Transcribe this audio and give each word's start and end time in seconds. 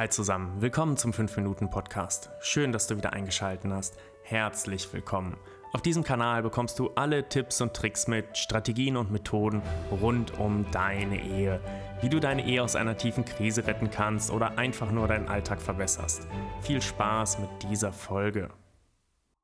Hi 0.00 0.08
zusammen, 0.08 0.62
willkommen 0.62 0.96
zum 0.96 1.10
5-Minuten-Podcast. 1.10 2.30
Schön, 2.40 2.72
dass 2.72 2.86
du 2.86 2.96
wieder 2.96 3.12
eingeschaltet 3.12 3.70
hast. 3.70 3.98
Herzlich 4.22 4.90
willkommen. 4.94 5.36
Auf 5.74 5.82
diesem 5.82 6.04
Kanal 6.04 6.42
bekommst 6.42 6.78
du 6.78 6.88
alle 6.94 7.28
Tipps 7.28 7.60
und 7.60 7.74
Tricks 7.74 8.08
mit, 8.08 8.38
Strategien 8.38 8.96
und 8.96 9.12
Methoden 9.12 9.60
rund 10.00 10.38
um 10.38 10.64
deine 10.70 11.22
Ehe. 11.22 11.60
Wie 12.00 12.08
du 12.08 12.18
deine 12.18 12.46
Ehe 12.46 12.62
aus 12.62 12.76
einer 12.76 12.96
tiefen 12.96 13.26
Krise 13.26 13.66
retten 13.66 13.90
kannst 13.90 14.30
oder 14.30 14.56
einfach 14.56 14.90
nur 14.90 15.06
deinen 15.06 15.28
Alltag 15.28 15.60
verbesserst. 15.60 16.26
Viel 16.62 16.80
Spaß 16.80 17.40
mit 17.40 17.50
dieser 17.70 17.92
Folge. 17.92 18.48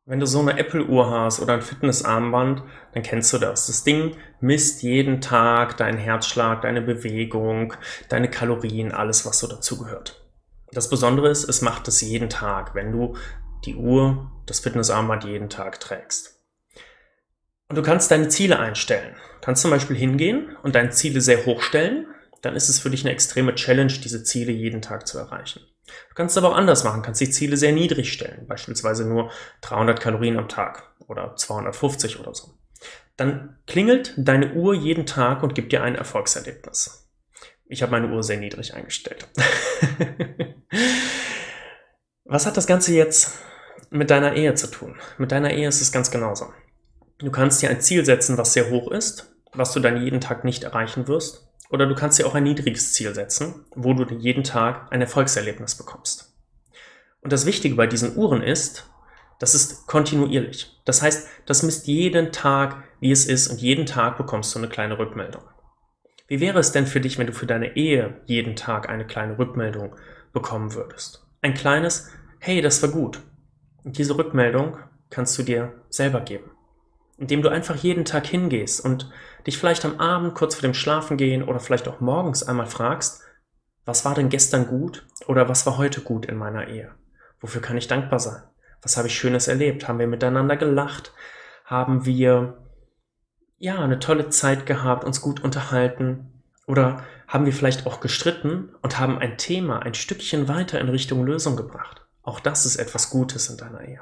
Wenn 0.06 0.20
du 0.20 0.26
so 0.26 0.40
eine 0.40 0.58
Apple-Uhr 0.58 1.10
hast 1.10 1.38
oder 1.40 1.52
ein 1.52 1.60
Fitnessarmband, 1.60 2.62
dann 2.94 3.02
kennst 3.02 3.30
du 3.34 3.36
das. 3.36 3.66
Das 3.66 3.84
Ding 3.84 4.16
misst 4.40 4.82
jeden 4.82 5.20
Tag 5.20 5.76
deinen 5.76 5.98
Herzschlag, 5.98 6.62
deine 6.62 6.80
Bewegung, 6.80 7.74
deine 8.08 8.30
Kalorien, 8.30 8.92
alles, 8.92 9.26
was 9.26 9.38
so 9.38 9.48
dazugehört. 9.48 10.25
Das 10.72 10.90
Besondere 10.90 11.28
ist, 11.28 11.48
es 11.48 11.62
macht 11.62 11.88
es 11.88 12.00
jeden 12.00 12.28
Tag, 12.28 12.74
wenn 12.74 12.92
du 12.92 13.16
die 13.64 13.76
Uhr, 13.76 14.30
das 14.46 14.60
Fitnessarmband 14.60 15.24
jeden 15.24 15.48
Tag 15.48 15.80
trägst. 15.80 16.40
Und 17.68 17.76
du 17.76 17.82
kannst 17.82 18.10
deine 18.10 18.28
Ziele 18.28 18.58
einstellen. 18.58 19.14
Du 19.34 19.40
kannst 19.40 19.62
zum 19.62 19.70
Beispiel 19.70 19.96
hingehen 19.96 20.56
und 20.62 20.74
deine 20.74 20.90
Ziele 20.90 21.20
sehr 21.20 21.46
hoch 21.46 21.62
stellen. 21.62 22.06
Dann 22.42 22.54
ist 22.54 22.68
es 22.68 22.78
für 22.78 22.90
dich 22.90 23.04
eine 23.04 23.12
extreme 23.12 23.54
Challenge, 23.54 23.92
diese 23.92 24.22
Ziele 24.22 24.52
jeden 24.52 24.82
Tag 24.82 25.06
zu 25.06 25.18
erreichen. 25.18 25.62
Du 26.08 26.14
kannst 26.14 26.36
es 26.36 26.42
aber 26.42 26.52
auch 26.52 26.56
anders 26.56 26.84
machen, 26.84 27.02
kannst 27.02 27.20
die 27.20 27.30
Ziele 27.30 27.56
sehr 27.56 27.72
niedrig 27.72 28.12
stellen, 28.12 28.46
beispielsweise 28.46 29.08
nur 29.08 29.30
300 29.62 30.00
Kalorien 30.00 30.38
am 30.38 30.48
Tag 30.48 30.92
oder 31.06 31.36
250 31.36 32.20
oder 32.20 32.34
so. 32.34 32.58
Dann 33.16 33.58
klingelt 33.66 34.14
deine 34.16 34.52
Uhr 34.54 34.74
jeden 34.74 35.06
Tag 35.06 35.42
und 35.42 35.54
gibt 35.54 35.72
dir 35.72 35.82
ein 35.82 35.94
Erfolgserlebnis. 35.94 37.05
Ich 37.68 37.82
habe 37.82 37.92
meine 37.92 38.12
Uhr 38.12 38.22
sehr 38.22 38.38
niedrig 38.38 38.74
eingestellt. 38.74 39.28
Was 42.24 42.46
hat 42.46 42.56
das 42.56 42.66
Ganze 42.66 42.92
jetzt 42.94 43.38
mit 43.90 44.10
deiner 44.10 44.34
Ehe 44.34 44.54
zu 44.54 44.68
tun? 44.68 44.96
Mit 45.18 45.32
deiner 45.32 45.52
Ehe 45.52 45.68
ist 45.68 45.80
es 45.80 45.92
ganz 45.92 46.10
genauso. 46.10 46.52
Du 47.18 47.30
kannst 47.30 47.62
dir 47.62 47.70
ein 47.70 47.80
Ziel 47.80 48.04
setzen, 48.04 48.36
was 48.36 48.52
sehr 48.52 48.68
hoch 48.68 48.90
ist, 48.90 49.32
was 49.52 49.72
du 49.72 49.80
dann 49.80 50.02
jeden 50.02 50.20
Tag 50.20 50.44
nicht 50.44 50.64
erreichen 50.64 51.08
wirst. 51.08 51.48
Oder 51.70 51.86
du 51.86 51.94
kannst 51.94 52.18
dir 52.18 52.26
auch 52.26 52.34
ein 52.34 52.42
niedriges 52.42 52.92
Ziel 52.92 53.14
setzen, 53.14 53.64
wo 53.74 53.94
du 53.94 54.14
jeden 54.14 54.44
Tag 54.44 54.92
ein 54.92 55.00
Erfolgserlebnis 55.00 55.76
bekommst. 55.76 56.34
Und 57.22 57.32
das 57.32 57.46
Wichtige 57.46 57.74
bei 57.74 57.86
diesen 57.86 58.16
Uhren 58.16 58.42
ist, 58.42 58.88
das 59.38 59.54
ist 59.54 59.86
kontinuierlich. 59.86 60.80
Das 60.84 61.02
heißt, 61.02 61.26
das 61.46 61.62
misst 61.62 61.86
jeden 61.86 62.32
Tag, 62.32 62.84
wie 63.00 63.10
es 63.10 63.26
ist 63.26 63.48
und 63.48 63.60
jeden 63.60 63.86
Tag 63.86 64.16
bekommst 64.16 64.54
du 64.54 64.58
eine 64.58 64.68
kleine 64.68 64.98
Rückmeldung. 64.98 65.42
Wie 66.28 66.40
wäre 66.40 66.58
es 66.58 66.72
denn 66.72 66.86
für 66.86 67.00
dich, 67.00 67.18
wenn 67.18 67.28
du 67.28 67.32
für 67.32 67.46
deine 67.46 67.76
Ehe 67.76 68.20
jeden 68.26 68.56
Tag 68.56 68.88
eine 68.88 69.06
kleine 69.06 69.38
Rückmeldung 69.38 69.94
bekommen 70.32 70.74
würdest? 70.74 71.24
Ein 71.40 71.54
kleines, 71.54 72.10
hey, 72.40 72.60
das 72.60 72.82
war 72.82 72.90
gut. 72.90 73.20
Und 73.84 73.98
diese 73.98 74.18
Rückmeldung 74.18 74.78
kannst 75.08 75.38
du 75.38 75.44
dir 75.44 75.72
selber 75.88 76.20
geben. 76.20 76.50
Indem 77.16 77.42
du 77.42 77.48
einfach 77.48 77.76
jeden 77.76 78.04
Tag 78.04 78.26
hingehst 78.26 78.84
und 78.84 79.10
dich 79.46 79.56
vielleicht 79.56 79.84
am 79.84 80.00
Abend 80.00 80.34
kurz 80.34 80.56
vor 80.56 80.62
dem 80.62 80.74
Schlafengehen 80.74 81.44
oder 81.44 81.60
vielleicht 81.60 81.86
auch 81.86 82.00
morgens 82.00 82.42
einmal 82.42 82.66
fragst, 82.66 83.22
was 83.84 84.04
war 84.04 84.14
denn 84.14 84.28
gestern 84.28 84.66
gut 84.66 85.06
oder 85.28 85.48
was 85.48 85.64
war 85.64 85.78
heute 85.78 86.00
gut 86.00 86.26
in 86.26 86.36
meiner 86.36 86.66
Ehe? 86.66 86.90
Wofür 87.40 87.62
kann 87.62 87.76
ich 87.76 87.86
dankbar 87.86 88.18
sein? 88.18 88.42
Was 88.82 88.96
habe 88.96 89.06
ich 89.06 89.16
Schönes 89.16 89.46
erlebt? 89.46 89.86
Haben 89.86 90.00
wir 90.00 90.08
miteinander 90.08 90.56
gelacht? 90.56 91.12
Haben 91.64 92.04
wir 92.04 92.65
ja, 93.58 93.82
eine 93.82 93.98
tolle 93.98 94.28
Zeit 94.28 94.66
gehabt, 94.66 95.04
uns 95.04 95.20
gut 95.20 95.42
unterhalten? 95.42 96.42
Oder 96.66 97.04
haben 97.28 97.46
wir 97.46 97.52
vielleicht 97.52 97.86
auch 97.86 98.00
gestritten 98.00 98.74
und 98.82 98.98
haben 98.98 99.18
ein 99.18 99.38
Thema 99.38 99.80
ein 99.80 99.94
Stückchen 99.94 100.48
weiter 100.48 100.80
in 100.80 100.88
Richtung 100.88 101.24
Lösung 101.24 101.56
gebracht? 101.56 102.06
Auch 102.22 102.40
das 102.40 102.66
ist 102.66 102.76
etwas 102.76 103.10
Gutes 103.10 103.48
in 103.48 103.56
deiner 103.56 103.82
Ehe. 103.82 104.00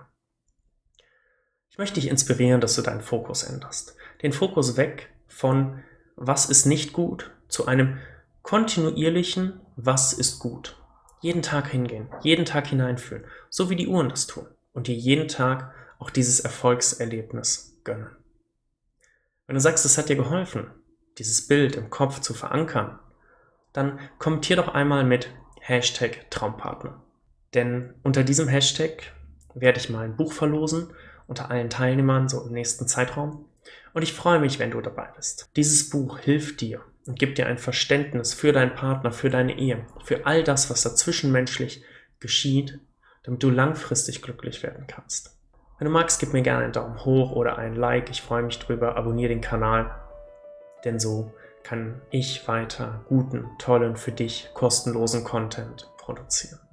Ich 1.70 1.78
möchte 1.78 2.00
dich 2.00 2.08
inspirieren, 2.08 2.60
dass 2.60 2.74
du 2.76 2.82
deinen 2.82 3.00
Fokus 3.00 3.42
änderst. 3.42 3.96
Den 4.22 4.32
Fokus 4.32 4.76
weg 4.76 5.10
von 5.26 5.82
was 6.16 6.46
ist 6.46 6.66
nicht 6.66 6.92
gut 6.92 7.32
zu 7.48 7.66
einem 7.66 7.98
kontinuierlichen 8.42 9.60
was 9.76 10.12
ist 10.12 10.38
gut. 10.38 10.76
Jeden 11.20 11.42
Tag 11.42 11.68
hingehen, 11.68 12.08
jeden 12.20 12.44
Tag 12.44 12.66
hineinfühlen, 12.66 13.24
so 13.50 13.70
wie 13.70 13.76
die 13.76 13.88
Uhren 13.88 14.08
das 14.08 14.26
tun 14.26 14.46
und 14.72 14.86
dir 14.86 14.94
jeden 14.94 15.28
Tag 15.28 15.72
auch 15.98 16.10
dieses 16.10 16.40
Erfolgserlebnis 16.40 17.80
gönnen. 17.82 18.10
Wenn 19.46 19.54
du 19.54 19.60
sagst, 19.60 19.84
es 19.84 19.98
hat 19.98 20.08
dir 20.08 20.16
geholfen, 20.16 20.70
dieses 21.18 21.46
Bild 21.46 21.76
im 21.76 21.90
Kopf 21.90 22.20
zu 22.20 22.34
verankern, 22.34 22.98
dann 23.72 23.98
kommentier 24.18 24.56
doch 24.56 24.68
einmal 24.68 25.04
mit 25.04 25.28
Hashtag 25.60 26.30
Traumpartner. 26.30 27.02
Denn 27.52 27.94
unter 28.02 28.24
diesem 28.24 28.48
Hashtag 28.48 29.12
werde 29.54 29.78
ich 29.78 29.90
mal 29.90 30.04
ein 30.04 30.16
Buch 30.16 30.32
verlosen 30.32 30.88
unter 31.26 31.50
allen 31.50 31.70
Teilnehmern 31.70 32.28
so 32.28 32.44
im 32.46 32.52
nächsten 32.52 32.86
Zeitraum. 32.88 33.46
Und 33.92 34.02
ich 34.02 34.12
freue 34.12 34.40
mich, 34.40 34.58
wenn 34.58 34.70
du 34.70 34.80
dabei 34.80 35.08
bist. 35.16 35.48
Dieses 35.56 35.88
Buch 35.88 36.18
hilft 36.18 36.60
dir 36.60 36.82
und 37.06 37.18
gibt 37.18 37.38
dir 37.38 37.46
ein 37.46 37.58
Verständnis 37.58 38.34
für 38.34 38.52
deinen 38.52 38.74
Partner, 38.74 39.12
für 39.12 39.30
deine 39.30 39.58
Ehe, 39.58 39.86
für 40.04 40.26
all 40.26 40.42
das, 40.42 40.70
was 40.70 40.82
dazwischenmenschlich 40.82 41.82
geschieht, 42.20 42.78
damit 43.22 43.42
du 43.42 43.50
langfristig 43.50 44.22
glücklich 44.22 44.62
werden 44.62 44.86
kannst. 44.86 45.36
Wenn 45.78 45.86
du 45.86 45.90
magst, 45.90 46.20
gib 46.20 46.32
mir 46.32 46.42
gerne 46.42 46.64
einen 46.64 46.72
Daumen 46.72 47.04
hoch 47.04 47.32
oder 47.32 47.58
ein 47.58 47.74
Like. 47.74 48.10
Ich 48.10 48.22
freue 48.22 48.42
mich 48.42 48.58
drüber. 48.58 48.96
Abonniere 48.96 49.30
den 49.30 49.40
Kanal, 49.40 49.90
denn 50.84 51.00
so 51.00 51.32
kann 51.64 52.00
ich 52.10 52.46
weiter 52.46 53.04
guten, 53.08 53.46
tollen, 53.58 53.96
für 53.96 54.12
dich 54.12 54.50
kostenlosen 54.54 55.24
Content 55.24 55.90
produzieren. 55.96 56.63